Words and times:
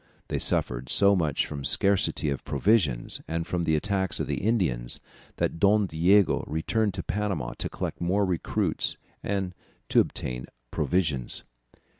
They 0.29 0.39
suffered 0.39 0.89
so 0.89 1.15
much 1.15 1.45
from 1.45 1.63
scarcity 1.63 2.31
of 2.31 2.43
provisions 2.43 3.21
and 3.27 3.45
from 3.45 3.65
the 3.65 3.75
attacks 3.75 4.19
of 4.19 4.25
the 4.25 4.41
Indians, 4.41 4.99
that 5.35 5.59
Don 5.59 5.85
Diego 5.85 6.43
returned 6.47 6.95
to 6.95 7.03
Panama 7.03 7.53
to 7.59 7.69
collect 7.69 8.01
more 8.01 8.25
recruits 8.25 8.97
and 9.21 9.53
to 9.89 9.99
obtain 9.99 10.47
provisions. 10.71 11.43